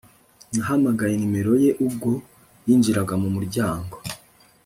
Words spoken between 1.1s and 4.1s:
nimero ye ubwo yinjiraga mu muryango